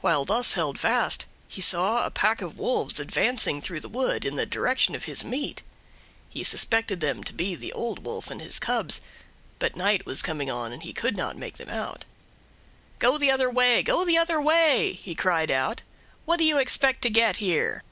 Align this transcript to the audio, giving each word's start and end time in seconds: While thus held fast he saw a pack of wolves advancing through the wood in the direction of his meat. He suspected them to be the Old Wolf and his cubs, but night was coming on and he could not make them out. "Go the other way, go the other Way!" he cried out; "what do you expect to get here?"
While 0.00 0.24
thus 0.24 0.54
held 0.54 0.80
fast 0.80 1.26
he 1.46 1.60
saw 1.60 2.06
a 2.06 2.10
pack 2.10 2.40
of 2.40 2.56
wolves 2.56 2.98
advancing 2.98 3.60
through 3.60 3.80
the 3.80 3.90
wood 3.90 4.24
in 4.24 4.36
the 4.36 4.46
direction 4.46 4.94
of 4.94 5.04
his 5.04 5.22
meat. 5.22 5.62
He 6.30 6.42
suspected 6.42 7.00
them 7.00 7.22
to 7.24 7.34
be 7.34 7.54
the 7.54 7.74
Old 7.74 8.02
Wolf 8.02 8.30
and 8.30 8.40
his 8.40 8.58
cubs, 8.58 9.02
but 9.58 9.76
night 9.76 10.06
was 10.06 10.22
coming 10.22 10.50
on 10.50 10.72
and 10.72 10.82
he 10.82 10.94
could 10.94 11.14
not 11.14 11.36
make 11.36 11.58
them 11.58 11.68
out. 11.68 12.06
"Go 13.00 13.18
the 13.18 13.30
other 13.30 13.50
way, 13.50 13.82
go 13.82 14.02
the 14.02 14.16
other 14.16 14.40
Way!" 14.40 14.94
he 14.94 15.14
cried 15.14 15.50
out; 15.50 15.82
"what 16.24 16.38
do 16.38 16.44
you 16.44 16.56
expect 16.56 17.02
to 17.02 17.10
get 17.10 17.36
here?" 17.36 17.82